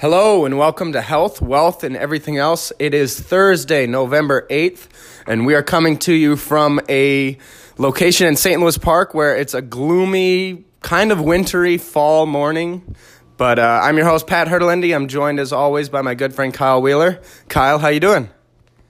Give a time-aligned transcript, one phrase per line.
[0.00, 2.72] Hello and welcome to Health, Wealth, and Everything Else.
[2.78, 4.88] It is Thursday, November 8th,
[5.26, 7.36] and we are coming to you from a
[7.76, 8.58] location in St.
[8.62, 12.96] Louis Park where it's a gloomy, kind of wintry fall morning.
[13.36, 14.96] But uh, I'm your host, Pat Hurtlendi.
[14.96, 17.20] I'm joined as always by my good friend Kyle Wheeler.
[17.48, 18.30] Kyle, how you doing?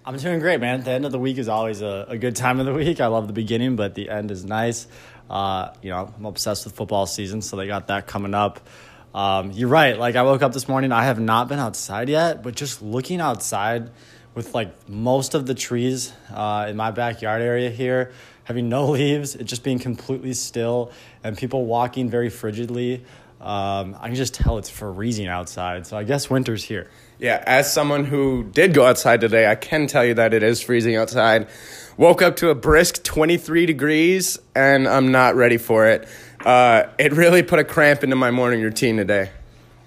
[0.06, 0.84] I'm doing great, man.
[0.84, 3.00] The end of the week is always a, a good time of the week.
[3.00, 4.86] I love the beginning, but the end is nice.
[5.28, 8.60] Uh, you know, I'm obsessed with football season, so they got that coming up.
[9.14, 9.98] Um, you're right.
[9.98, 13.20] Like I woke up this morning, I have not been outside yet, but just looking
[13.20, 13.90] outside
[14.34, 18.12] with like most of the trees uh, in my backyard area here
[18.50, 20.90] having no leaves, it just being completely still,
[21.22, 23.02] and people walking very frigidly.
[23.40, 25.86] Um, I can just tell it's freezing outside.
[25.86, 26.90] So I guess winter's here.
[27.18, 30.60] Yeah, as someone who did go outside today, I can tell you that it is
[30.60, 31.48] freezing outside.
[31.96, 36.06] Woke up to a brisk 23 degrees, and I'm not ready for it.
[36.44, 39.30] Uh, it really put a cramp into my morning routine today.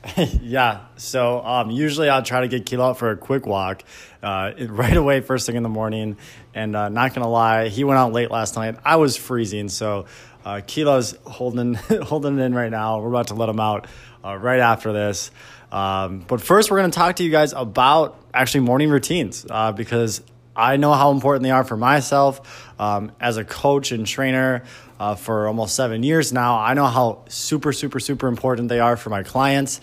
[0.42, 0.86] yeah.
[0.98, 3.84] So um, usually I'll try to get Kilo out for a quick walk
[4.22, 6.18] uh, right away, first thing in the morning.
[6.54, 8.76] And uh, not gonna lie, he went out late last night.
[8.86, 10.06] I was freezing, so
[10.46, 13.00] uh, Kilo's holding holding it in right now.
[13.00, 13.88] We're about to let him out
[14.24, 15.32] uh, right after this.
[15.72, 20.22] Um, but first, we're gonna talk to you guys about actually morning routines uh, because
[20.56, 24.64] I know how important they are for myself um, as a coach and trainer
[25.00, 26.58] uh, for almost seven years now.
[26.58, 29.82] I know how super, super, super important they are for my clients.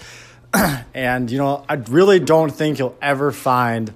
[0.94, 3.92] and, you know, I really don't think you'll ever find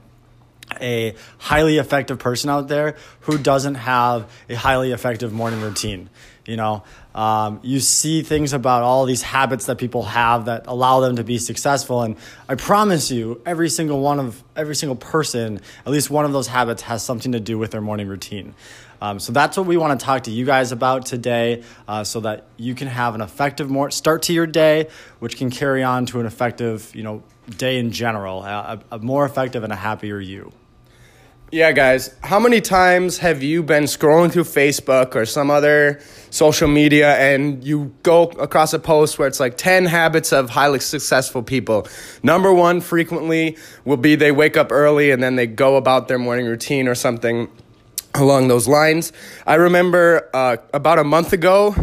[0.81, 6.11] a highly effective person out there who doesn't have a highly effective morning routine.
[6.47, 6.83] You know,
[7.15, 11.25] um, you see things about all these habits that people have that allow them to
[11.25, 16.11] be successful, and I promise you, every single one of every single person, at least
[16.11, 18.55] one of those habits has something to do with their morning routine.
[19.05, 22.21] Um, so that's what we want to talk to you guys about today, uh, so
[22.21, 24.89] that you can have an effective start to your day,
[25.19, 27.23] which can carry on to an effective, you know,
[27.59, 30.53] day in general, a, a more effective and a happier you.
[31.53, 36.67] Yeah, guys, how many times have you been scrolling through Facebook or some other social
[36.67, 41.43] media and you go across a post where it's like 10 habits of highly successful
[41.43, 41.87] people?
[42.23, 46.19] Number one frequently will be they wake up early and then they go about their
[46.19, 47.51] morning routine or something
[48.15, 49.13] along those lines.
[49.47, 51.75] I remember uh, about a month ago,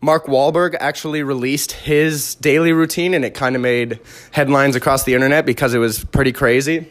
[0.00, 5.14] Mark Wahlberg actually released his daily routine and it kind of made headlines across the
[5.14, 6.90] internet because it was pretty crazy.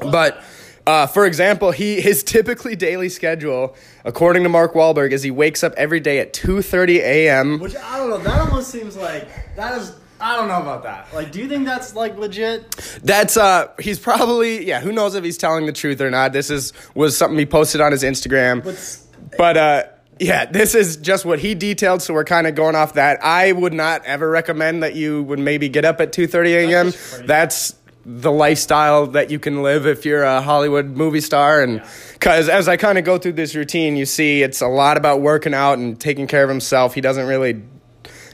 [0.00, 0.42] But
[0.86, 5.62] uh, for example, he his typically daily schedule, according to Mark Wahlberg, is he wakes
[5.62, 7.58] up every day at two thirty a.m.
[7.58, 8.18] Which I don't know.
[8.18, 9.94] That almost seems like that is.
[10.20, 11.12] I don't know about that.
[11.14, 12.70] Like, do you think that's like legit?
[13.02, 14.80] That's uh, he's probably yeah.
[14.80, 16.32] Who knows if he's telling the truth or not?
[16.32, 19.82] This is was something he posted on his Instagram, but, but uh.
[20.22, 23.24] Yeah, this is just what he detailed, so we're kind of going off that.
[23.24, 27.26] I would not ever recommend that you would maybe get up at 2:30 a.m.
[27.26, 31.62] That's the lifestyle that you can live if you're a Hollywood movie star.
[31.62, 31.82] And
[32.12, 32.56] because yeah.
[32.56, 35.54] as I kind of go through this routine, you see it's a lot about working
[35.54, 36.94] out and taking care of himself.
[36.94, 37.62] He doesn't really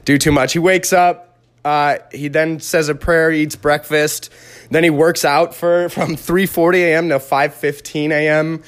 [0.04, 0.54] do too much.
[0.54, 1.35] He wakes up.
[1.66, 4.30] Uh, he then says a prayer, eats breakfast,
[4.70, 7.08] then he works out for from 3:40 a.m.
[7.08, 8.62] to 5:15 a.m.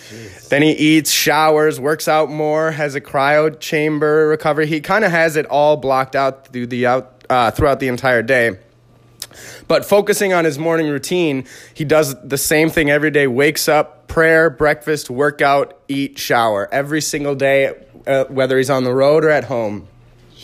[0.48, 4.66] Then he eats, showers, works out more, has a cryo chamber recovery.
[4.66, 8.24] He kind of has it all blocked out through the out uh, throughout the entire
[8.24, 8.58] day.
[9.68, 11.44] But focusing on his morning routine,
[11.74, 17.02] he does the same thing every day wakes up, prayer, breakfast, workout, eat, shower every
[17.02, 19.86] single day, uh, whether he's on the road or at home.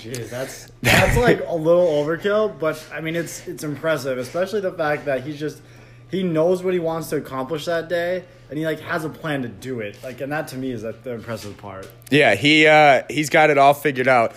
[0.05, 4.73] Jeez, that's that's like a little overkill, but I mean it's it's impressive, especially the
[4.73, 5.63] fact that he's just
[6.11, 9.43] he knows what he wants to accomplish that day and he like has a plan
[9.43, 9.99] to do it.
[10.03, 11.91] Like and that to me is that the impressive part.
[12.11, 14.35] Yeah, he uh he's got it all figured out.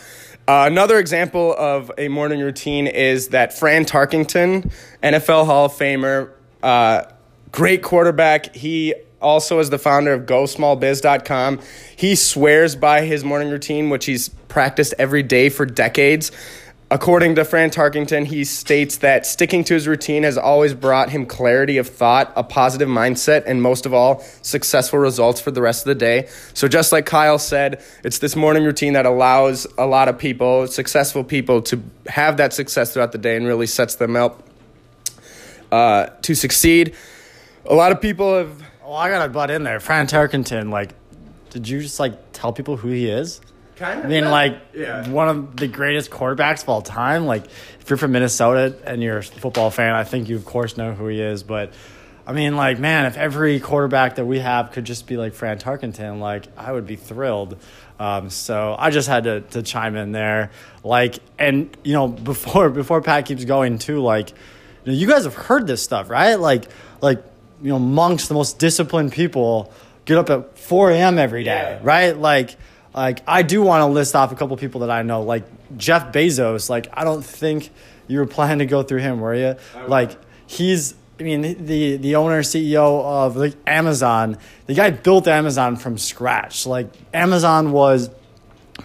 [0.48, 4.72] Uh, another example of a morning routine is that Fran Tarkenton,
[5.04, 6.32] NFL Hall of Famer,
[6.64, 7.04] uh,
[7.52, 8.56] great quarterback.
[8.56, 11.60] He also is the founder of GoSmallBiz.com.
[11.98, 16.32] He swears by his morning routine, which he's practiced every day for decades.
[16.90, 21.26] According to Fran Tarkenton, he states that sticking to his routine has always brought him
[21.26, 25.82] clarity of thought, a positive mindset, and most of all, successful results for the rest
[25.82, 26.30] of the day.
[26.54, 30.68] So, just like Kyle said, it's this morning routine that allows a lot of people,
[30.68, 34.44] successful people, to have that success throughout the day and really sets them up
[35.74, 36.96] uh, to succeed.
[37.66, 38.64] A lot of people have.
[38.82, 39.82] Oh, I gotta butt in there.
[39.82, 40.94] Fran Tarkenton, like,
[41.50, 43.42] did you just like tell people who he is?
[43.78, 44.06] Kind of.
[44.06, 45.08] I mean, like yeah.
[45.10, 47.26] one of the greatest quarterbacks of all time.
[47.26, 47.46] Like,
[47.80, 50.94] if you're from Minnesota and you're a football fan, I think you of course know
[50.94, 51.44] who he is.
[51.44, 51.74] But
[52.26, 55.60] I mean, like, man, if every quarterback that we have could just be like Fran
[55.60, 57.58] Tarkenton, like, I would be thrilled.
[58.00, 60.52] Um, so I just had to to chime in there.
[60.84, 64.32] Like, and you know, before before Pat keeps going too, like.
[64.86, 66.36] you, know, you guys have heard this stuff, right?
[66.36, 66.66] Like,
[67.02, 67.24] like
[67.62, 69.72] you know, monks, the most disciplined people,
[70.06, 71.18] get up at 4 a.m.
[71.20, 71.80] every day, yeah.
[71.84, 72.18] right?
[72.18, 72.56] Like,
[72.98, 75.46] like I do want to list off a couple people that I know, like
[75.78, 76.68] Jeff Bezos.
[76.68, 77.70] Like, I don't think
[78.08, 79.56] you were planning to go through him, were you?
[79.88, 80.18] Like,
[80.48, 85.98] he's I mean, the the owner CEO of like Amazon, the guy built Amazon from
[85.98, 86.66] scratch.
[86.66, 88.10] Like Amazon was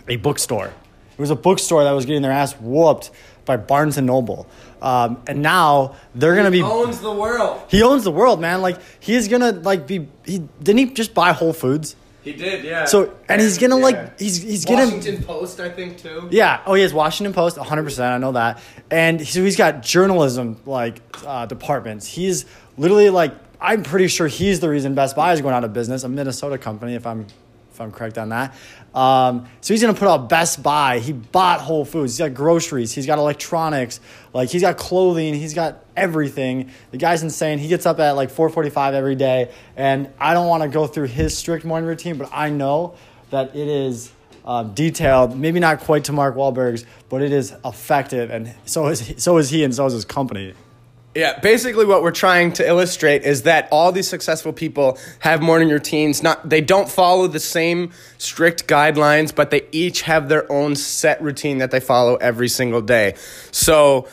[0.09, 0.67] a bookstore.
[0.67, 3.11] It was a bookstore that was getting their ass whooped
[3.45, 4.47] by Barnes and Noble.
[4.81, 7.63] Um, and now they're gonna be owns the world.
[7.69, 8.63] He owns the world, man.
[8.63, 10.09] Like he's gonna like be.
[10.25, 11.97] He didn't he just buy Whole Foods.
[12.23, 12.85] He did, yeah.
[12.85, 13.83] So and he's gonna yeah.
[13.83, 16.29] like he's he's gonna Washington Post, I think too.
[16.31, 16.63] Yeah.
[16.67, 17.83] Oh, he has Washington Post, 100.
[17.83, 18.61] percent I know that.
[18.91, 22.07] And so he's got journalism like uh, departments.
[22.07, 22.45] He's
[22.77, 26.05] literally like I'm pretty sure he's the reason Best Buy is going out of business,
[26.05, 27.27] a Minnesota company, if I'm
[27.73, 28.55] if I'm correct on that.
[28.95, 30.99] Um, so he's gonna put out Best Buy.
[30.99, 32.13] He bought Whole Foods.
[32.13, 32.93] He's got groceries.
[32.93, 34.01] He's got electronics.
[34.33, 35.35] Like he's got clothing.
[35.35, 36.71] He's got everything.
[36.91, 37.59] The guy's insane.
[37.59, 39.51] He gets up at like 4:45 every day.
[39.77, 42.95] And I don't want to go through his strict morning routine, but I know
[43.31, 44.13] that it is
[44.45, 45.39] um, detailed.
[45.39, 48.31] Maybe not quite to Mark Wahlberg's, but it is effective.
[48.31, 50.55] And so is so is he, and so is his company.
[51.15, 55.69] Yeah, basically what we're trying to illustrate is that all these successful people have morning
[55.69, 56.23] routines.
[56.23, 61.21] Not they don't follow the same strict guidelines, but they each have their own set
[61.23, 63.15] routine that they follow every single day.
[63.51, 64.09] So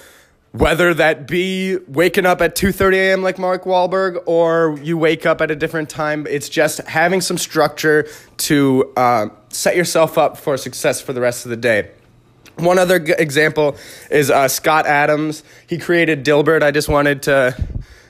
[0.51, 3.24] whether that be waking up at 2:30 a.m.
[3.24, 7.38] like Mark Wahlberg or you wake up at a different time, it's just having some
[7.38, 8.07] structure
[8.38, 11.92] to uh, set yourself up for success for the rest of the day.
[12.56, 13.77] One other example
[14.12, 15.44] is uh, Scott Adams.
[15.68, 16.62] He created Dilbert.
[16.63, 17.56] I just wanted to.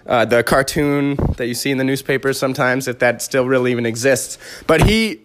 [0.08, 3.86] Uh, the cartoon that you see in the newspapers sometimes, if that still really even
[3.86, 4.40] exists.
[4.66, 5.22] But he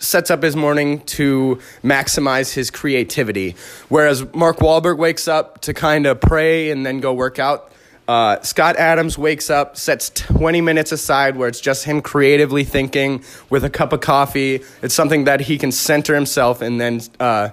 [0.00, 3.54] sets up his morning to maximize his creativity.
[3.88, 7.70] Whereas Mark Wahlberg wakes up to kind of pray and then go work out.
[8.08, 13.22] Uh, Scott Adams wakes up, sets 20 minutes aside where it's just him creatively thinking
[13.50, 14.62] with a cup of coffee.
[14.82, 17.50] It's something that he can center himself and then uh,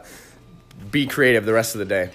[0.91, 2.09] be creative the rest of the day.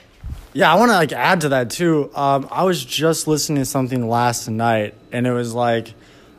[0.55, 2.11] Yeah, I want to like add to that too.
[2.15, 5.95] Um, I was just listening to something last night, and it was like,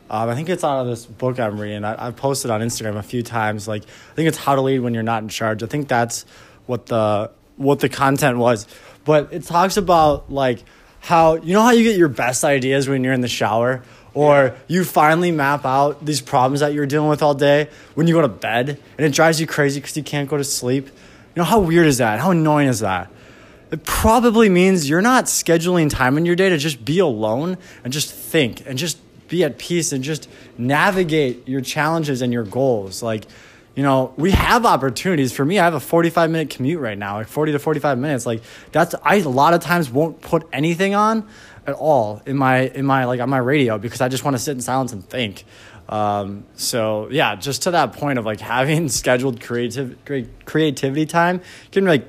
[0.08, 1.84] um, I think it's out of this book I'm reading.
[1.84, 3.66] I, have posted on Instagram a few times.
[3.66, 5.62] Like, I think it's How to Lead When You're Not in Charge.
[5.62, 6.24] I think that's
[6.66, 8.68] what the what the content was.
[9.04, 10.62] But it talks about like
[11.00, 13.82] how you know how you get your best ideas when you're in the shower,
[14.14, 18.14] or you finally map out these problems that you're dealing with all day when you
[18.14, 20.88] go to bed, and it drives you crazy because you can't go to sleep
[21.34, 22.20] you know, how weird is that?
[22.20, 23.10] How annoying is that?
[23.70, 27.92] It probably means you're not scheduling time in your day to just be alone and
[27.92, 28.98] just think and just
[29.28, 33.02] be at peace and just navigate your challenges and your goals.
[33.02, 33.24] Like,
[33.74, 35.32] you know, we have opportunities.
[35.32, 38.26] For me, I have a 45 minute commute right now, like 40 to 45 minutes.
[38.26, 41.28] Like that's I a lot of times won't put anything on
[41.66, 44.42] at all in my in my like on my radio because I just want to
[44.42, 45.44] sit in silence and think.
[45.88, 49.96] Um, so yeah, just to that point of like having scheduled creative
[50.44, 51.40] creativity time
[51.72, 52.06] can like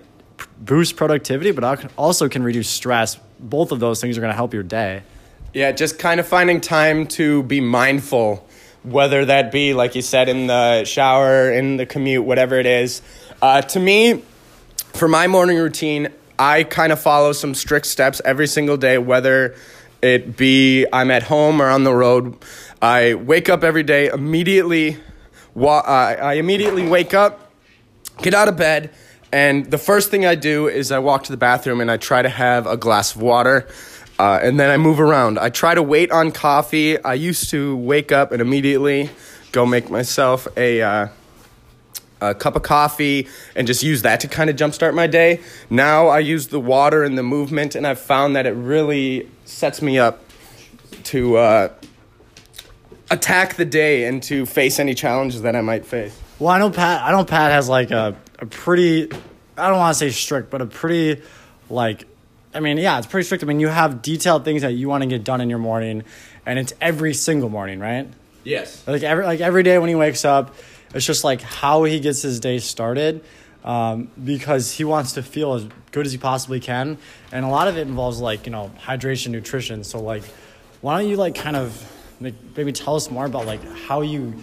[0.59, 3.17] boost productivity, but also can reduce stress.
[3.39, 5.03] Both of those things are going to help your day.
[5.53, 8.45] Yeah, just kind of finding time to be mindful,
[8.83, 13.01] whether that be like you said in the shower, in the commute, whatever it is.
[13.41, 14.23] Uh, to me,
[14.93, 19.55] for my morning routine, I kind of follow some strict steps every single day, whether
[20.01, 22.35] it be I'm at home or on the road.
[22.81, 24.97] I wake up every day immediately.
[25.53, 27.51] Wa- uh, I immediately wake up,
[28.21, 28.91] get out of bed,
[29.31, 32.21] and the first thing I do is I walk to the bathroom and I try
[32.21, 33.67] to have a glass of water.
[34.17, 35.37] Uh, and then I move around.
[35.37, 37.01] I try to wait on coffee.
[37.03, 39.09] I used to wake up and immediately
[39.51, 41.07] go make myself a, uh,
[42.31, 45.41] a cup of coffee and just use that to kind of jumpstart my day.
[45.69, 49.81] Now I use the water and the movement, and I've found that it really sets
[49.81, 50.21] me up
[51.05, 51.69] to uh,
[53.11, 56.19] attack the day and to face any challenges that I might face.
[56.39, 57.01] Well, I know Pat.
[57.03, 59.09] I know Pat has like a, a pretty.
[59.57, 61.21] I don't want to say strict, but a pretty
[61.69, 62.05] like.
[62.53, 63.43] I mean, yeah, it's pretty strict.
[63.43, 66.03] I mean, you have detailed things that you want to get done in your morning,
[66.45, 68.07] and it's every single morning, right?
[68.43, 68.85] Yes.
[68.87, 70.55] Like every like every day when he wakes up,
[70.95, 73.23] it's just like how he gets his day started,
[73.63, 76.97] um, because he wants to feel as good as he possibly can,
[77.31, 79.83] and a lot of it involves like you know hydration, nutrition.
[79.83, 80.23] So like,
[80.81, 84.33] why don't you like kind of maybe tell us more about like how you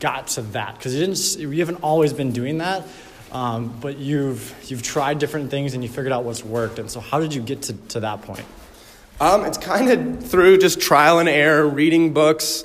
[0.00, 0.76] got to that?
[0.76, 2.84] Because you didn't you haven't always been doing that
[3.32, 6.78] um, but you've you've tried different things and you figured out what's worked.
[6.78, 8.44] And so how did you get to, to that point?
[9.20, 12.62] Um, it's kind of through just trial and error reading books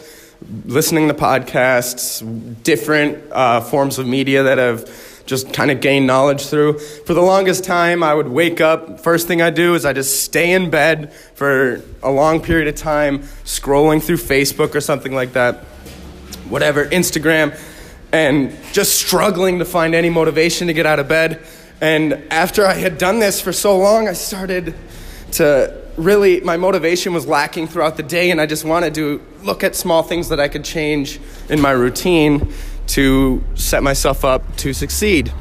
[0.66, 2.24] listening to podcasts
[2.64, 4.90] different uh, forms of media that have
[5.26, 6.80] just kind of gained knowledge through.
[6.80, 9.02] For the longest time, I would wake up.
[9.02, 12.76] First thing I do is I just stay in bed for a long period of
[12.76, 15.58] time, scrolling through Facebook or something like that,
[16.48, 17.60] whatever, Instagram,
[18.12, 21.42] and just struggling to find any motivation to get out of bed.
[21.82, 24.74] And after I had done this for so long, I started
[25.34, 29.64] to really, my motivation was lacking throughout the day, and I just wanted to look
[29.64, 32.54] at small things that I could change in my routine
[32.88, 35.34] to set myself up to succeed.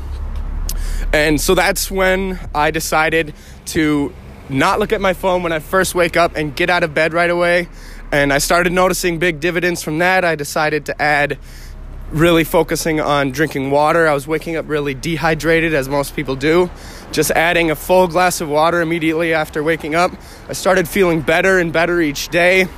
[1.13, 3.35] And so that's when I decided
[3.67, 4.13] to
[4.49, 7.13] not look at my phone when I first wake up and get out of bed
[7.13, 7.69] right away.
[8.13, 10.25] And I started noticing big dividends from that.
[10.25, 11.39] I decided to add
[12.11, 14.07] really focusing on drinking water.
[14.07, 16.71] I was waking up really dehydrated, as most people do.
[17.13, 20.13] Just adding a full glass of water immediately after waking up,
[20.49, 22.69] I started feeling better and better each day.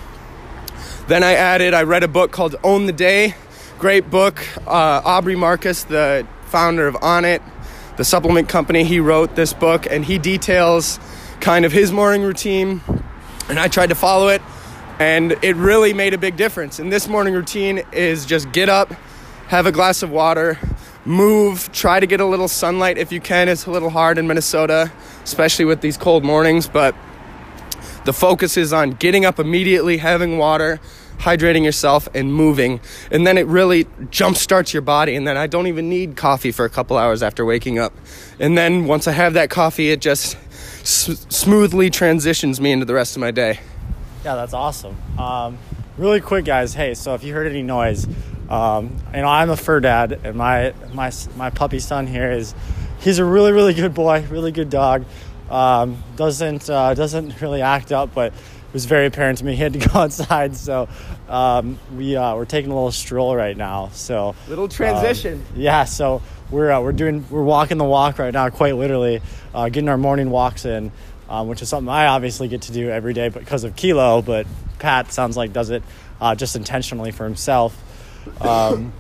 [1.07, 3.35] Then I added, I read a book called Own the Day.
[3.79, 4.45] Great book.
[4.67, 7.43] Uh, Aubrey Marcus, the founder of Onnit,
[7.97, 11.01] the supplement company, he wrote this book and he details
[11.41, 12.83] kind of his morning routine.
[13.49, 14.43] And I tried to follow it,
[14.99, 16.79] and it really made a big difference.
[16.79, 18.93] And this morning routine is just get up,
[19.49, 20.59] have a glass of water,
[21.05, 23.49] move, try to get a little sunlight if you can.
[23.49, 24.93] It's a little hard in Minnesota,
[25.25, 26.95] especially with these cold mornings, but
[28.05, 30.81] the focus is on getting up immediately, having water,
[31.19, 32.81] hydrating yourself, and moving.
[33.11, 35.15] And then it really jump starts your body.
[35.17, 37.93] And then I don't even need coffee for a couple hours after waking up.
[38.39, 40.37] And then once I have that coffee, it just
[40.83, 43.61] s- smoothly transitions me into the rest of my day.
[44.25, 44.97] Yeah, that's awesome.
[45.19, 45.59] Um,
[45.97, 46.75] really quick, guys.
[46.75, 48.07] Hey, so if you heard any noise,
[48.49, 52.55] um, you know, I'm a fur dad, and my my my puppy son here is
[53.01, 55.05] he's a really really good boy, really good dog.
[55.51, 59.63] Um, doesn't uh, doesn't really act up, but it was very apparent to me he
[59.63, 60.57] had to go outside.
[60.57, 60.89] So
[61.29, 63.89] um, we uh, we're taking a little stroll right now.
[63.93, 65.45] So little transition.
[65.55, 65.85] Um, yeah.
[65.85, 69.21] So we're uh, we're doing we're walking the walk right now, quite literally,
[69.55, 70.93] uh, getting our morning walks in,
[71.29, 74.23] um, which is something I obviously get to do every day, because of Kilo.
[74.23, 74.47] But
[74.79, 75.83] Pat sounds like does it
[76.21, 77.77] uh, just intentionally for himself.
[78.41, 78.93] Um,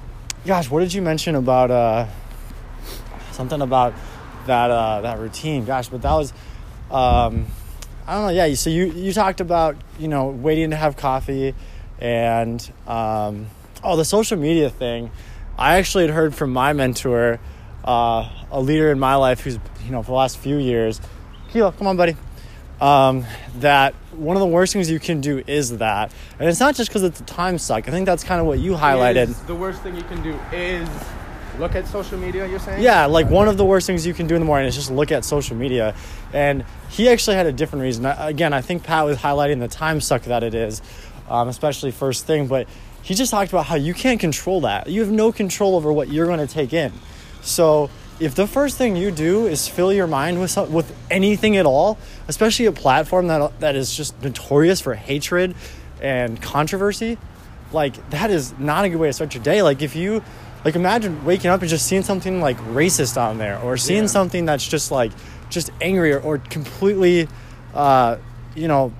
[0.46, 2.06] gosh, what did you mention about uh,
[3.32, 3.94] something about
[4.46, 5.64] that uh, that routine?
[5.64, 6.32] Gosh, but that was
[6.90, 7.46] um,
[8.06, 8.28] I don't know.
[8.30, 11.54] Yeah, so you you talked about you know waiting to have coffee,
[12.00, 13.46] and um,
[13.84, 15.10] oh, the social media thing.
[15.58, 17.40] I actually had heard from my mentor,
[17.84, 21.00] uh, a leader in my life who's you know for the last few years.
[21.50, 22.16] Kilo, come on, buddy.
[22.80, 26.76] Um, that one of the worst things you can do is that, and it's not
[26.76, 27.88] just because it's a time suck.
[27.88, 29.30] I think that's kind of what you highlighted.
[29.30, 30.88] Is the worst thing you can do is
[31.58, 32.46] look at social media.
[32.46, 32.82] You're saying?
[32.82, 34.90] Yeah, like one of the worst things you can do in the morning is just
[34.90, 35.94] look at social media.
[36.32, 38.06] And he actually had a different reason.
[38.06, 40.82] Again, I think Pat was highlighting the time suck that it is,
[41.28, 42.46] um, especially first thing.
[42.46, 42.68] But
[43.02, 44.88] he just talked about how you can't control that.
[44.88, 46.92] You have no control over what you're going to take in.
[47.42, 51.56] So if the first thing you do is fill your mind with some, with anything
[51.56, 55.54] at all, especially a platform that that is just notorious for hatred
[56.00, 57.18] and controversy,
[57.72, 59.62] like that is not a good way to start your day.
[59.62, 60.22] Like if you
[60.64, 64.08] like imagine waking up and just seeing something like racist on there or seeing yeah.
[64.08, 65.12] something that's just like
[65.50, 67.28] just angry or, or completely
[67.74, 68.16] uh,
[68.54, 68.92] you know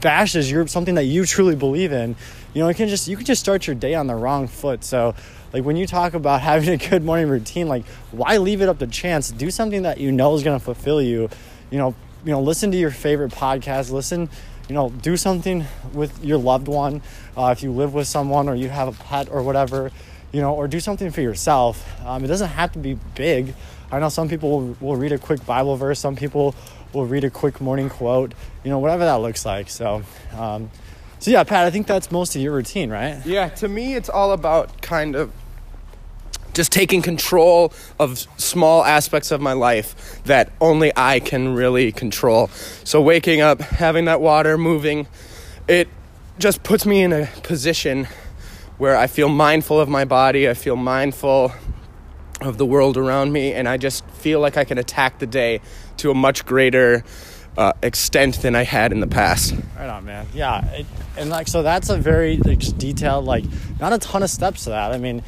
[0.00, 2.16] bashes your something that you truly believe in
[2.54, 4.82] you know it can just you can just start your day on the wrong foot
[4.82, 5.14] so
[5.52, 8.78] like when you talk about having a good morning routine like why leave it up
[8.78, 9.30] to chance?
[9.30, 11.28] Do something that you know is going to fulfill you.
[11.70, 11.94] You know
[12.24, 13.90] you know listen to your favorite podcast.
[13.90, 14.28] Listen
[14.68, 17.02] you know do something with your loved one
[17.36, 19.90] uh, if you live with someone or you have a pet or whatever
[20.30, 21.86] you know or do something for yourself.
[22.06, 23.54] Um, it doesn't have to be big.
[23.90, 25.98] I know some people will, will read a quick bible verse.
[25.98, 26.54] Some people
[26.92, 28.32] will read a quick morning quote
[28.64, 29.68] you know whatever that looks like.
[29.68, 30.02] So
[30.36, 30.70] um,
[31.18, 33.24] so yeah pat i think that's most of your routine right?
[33.24, 35.32] Yeah to me it's all about kind of
[36.54, 42.48] just taking control of small aspects of my life that only I can really control.
[42.84, 45.06] So waking up, having that water moving,
[45.68, 45.88] it
[46.38, 48.06] just puts me in a position
[48.78, 51.52] where I feel mindful of my body, I feel mindful
[52.40, 55.60] of the world around me, and I just feel like I can attack the day
[55.98, 57.04] to a much greater
[57.56, 59.54] uh, extent than I had in the past.
[59.76, 60.26] Right on, man.
[60.32, 63.44] Yeah, it, and like so, that's a very like, detailed, like
[63.78, 64.92] not a ton of steps to that.
[64.92, 65.22] I mean,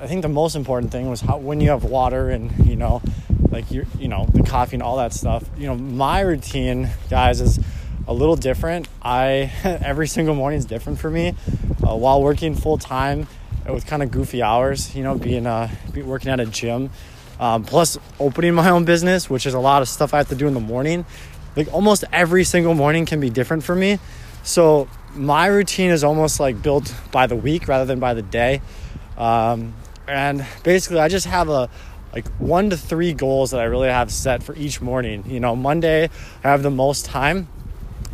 [0.00, 3.02] I think the most important thing was how when you have water and you know,
[3.50, 5.44] like you you know the coffee and all that stuff.
[5.58, 7.60] You know, my routine, guys, is
[8.08, 8.88] a little different.
[9.02, 11.34] I every single morning is different for me.
[11.86, 13.26] Uh, while working full time
[13.68, 16.88] with kind of goofy hours, you know, being uh be working at a gym,
[17.38, 20.34] um, plus opening my own business, which is a lot of stuff I have to
[20.34, 21.04] do in the morning.
[21.56, 23.98] Like almost every single morning can be different for me.
[24.44, 28.62] So my routine is almost like built by the week rather than by the day.
[29.18, 29.74] Um,
[30.10, 31.70] and basically i just have a,
[32.12, 35.24] like one to three goals that I really have set for each morning.
[35.26, 36.10] You know, Monday
[36.42, 37.48] I have the most time.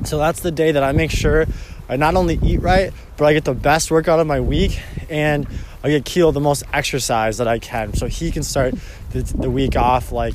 [0.04, 1.46] So that's the day that I make sure
[1.88, 5.46] I not only eat right, but I get the best workout of my week and
[5.82, 8.74] I get Keel the most exercise that I can so he can start
[9.10, 10.34] the, the week off like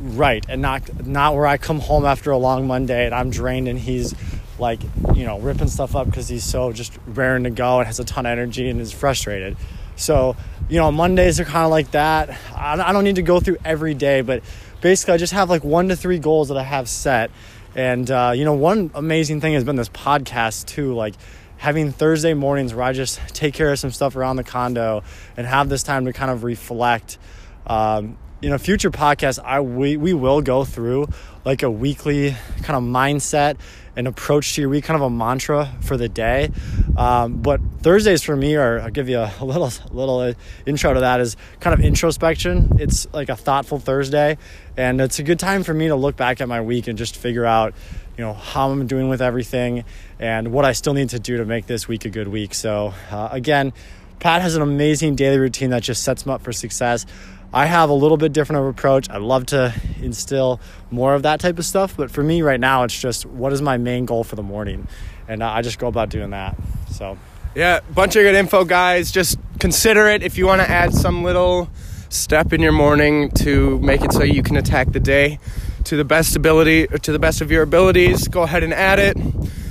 [0.00, 3.68] right and not not where I come home after a long Monday and I'm drained
[3.68, 4.14] and he's
[4.58, 4.82] like
[5.14, 8.04] you know ripping stuff up because he's so just raring to go and has a
[8.04, 9.56] ton of energy and is frustrated.
[9.96, 10.36] So
[10.68, 12.36] you know Mondays are kind of like that.
[12.54, 14.42] I don't need to go through every day, but
[14.80, 17.30] basically I just have like one to three goals that I have set.
[17.74, 21.14] And uh, you know one amazing thing has been this podcast too, like
[21.56, 25.02] having Thursday mornings where I just take care of some stuff around the condo
[25.36, 27.18] and have this time to kind of reflect.
[27.66, 31.08] Um, you know, future podcasts, I we, we will go through
[31.44, 33.56] like a weekly kind of mindset
[33.96, 36.50] and approach to your week, kind of a mantra for the day.
[36.96, 41.20] Um, but Thursdays for me are, I'll give you a, little little intro to that
[41.20, 42.78] is kind of introspection.
[42.80, 44.38] It's like a thoughtful Thursday,
[44.74, 47.14] and it's a good time for me to look back at my week and just
[47.14, 47.74] figure out,
[48.16, 49.84] you know, how I'm doing with everything
[50.18, 52.54] and what I still need to do to make this week a good week.
[52.54, 53.72] So uh, again.
[54.20, 57.04] Pat has an amazing daily routine that just sets him up for success.
[57.52, 59.10] I have a little bit different of approach.
[59.10, 60.60] I love to instill
[60.90, 63.60] more of that type of stuff, but for me right now, it's just what is
[63.60, 64.88] my main goal for the morning,
[65.28, 66.56] and I just go about doing that.
[66.90, 67.18] So,
[67.54, 69.10] yeah, bunch of good info, guys.
[69.10, 71.68] Just consider it if you want to add some little
[72.08, 75.38] step in your morning to make it so you can attack the day
[75.84, 78.28] to the best ability or to the best of your abilities.
[78.28, 79.16] Go ahead and add it.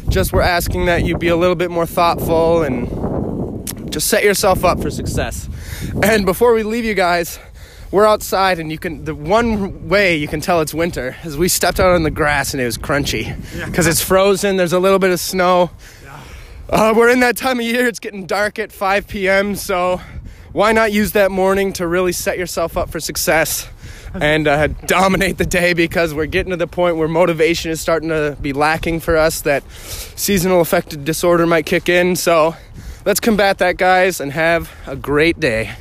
[0.10, 4.64] Just we're asking that you be a little bit more thoughtful and just set yourself
[4.64, 5.50] up for success.
[6.04, 7.40] And before we leave you guys,
[7.92, 11.48] we're outside and you can the one way you can tell it's winter is we
[11.48, 13.36] stepped out on the grass and it was crunchy
[13.66, 13.92] because yeah.
[13.92, 15.70] it's frozen there's a little bit of snow.
[16.74, 17.88] Uh, we're in that time of year.
[17.88, 20.02] It's getting dark at 5 p.m so
[20.54, 23.68] why not use that morning to really set yourself up for success
[24.14, 28.10] and uh, dominate the day because we're getting to the point where motivation is starting
[28.10, 32.16] to be lacking for us that seasonal affective disorder might kick in.
[32.16, 32.56] So
[33.06, 35.74] let's combat that guys and have a great day